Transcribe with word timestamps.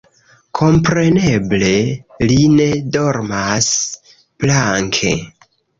Kompreneble, 0.59 1.69
li 2.31 2.41
ne 2.57 2.67
dormas 2.99 3.73
planke. 4.43 5.17